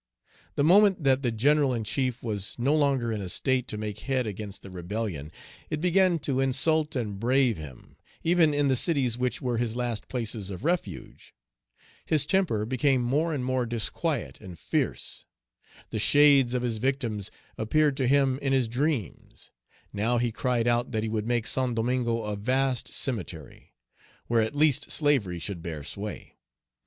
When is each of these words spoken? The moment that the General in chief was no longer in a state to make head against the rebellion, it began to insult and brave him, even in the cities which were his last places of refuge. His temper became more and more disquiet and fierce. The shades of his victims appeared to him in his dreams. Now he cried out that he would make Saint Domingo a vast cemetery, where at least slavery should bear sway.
The 0.55 0.63
moment 0.63 1.03
that 1.03 1.21
the 1.21 1.31
General 1.31 1.75
in 1.75 1.83
chief 1.83 2.23
was 2.23 2.57
no 2.57 2.73
longer 2.75 3.11
in 3.11 3.21
a 3.21 3.29
state 3.29 3.67
to 3.67 3.77
make 3.77 3.99
head 3.99 4.25
against 4.25 4.63
the 4.63 4.71
rebellion, 4.71 5.31
it 5.69 5.79
began 5.79 6.17
to 6.25 6.39
insult 6.39 6.95
and 6.95 7.19
brave 7.19 7.57
him, 7.57 7.97
even 8.23 8.51
in 8.51 8.67
the 8.67 8.75
cities 8.75 9.15
which 9.19 9.43
were 9.43 9.57
his 9.57 9.75
last 9.75 10.07
places 10.07 10.49
of 10.49 10.65
refuge. 10.65 11.35
His 12.03 12.25
temper 12.25 12.65
became 12.65 13.03
more 13.03 13.31
and 13.31 13.45
more 13.45 13.67
disquiet 13.67 14.41
and 14.41 14.57
fierce. 14.57 15.27
The 15.91 15.99
shades 15.99 16.55
of 16.55 16.63
his 16.63 16.79
victims 16.79 17.29
appeared 17.55 17.95
to 17.97 18.07
him 18.07 18.39
in 18.41 18.53
his 18.53 18.67
dreams. 18.67 19.51
Now 19.93 20.17
he 20.17 20.31
cried 20.31 20.65
out 20.67 20.89
that 20.93 21.03
he 21.03 21.09
would 21.09 21.27
make 21.27 21.45
Saint 21.45 21.75
Domingo 21.75 22.23
a 22.23 22.35
vast 22.35 22.91
cemetery, 22.91 23.75
where 24.25 24.41
at 24.41 24.55
least 24.55 24.89
slavery 24.89 25.37
should 25.37 25.61
bear 25.61 25.83
sway. 25.83 26.37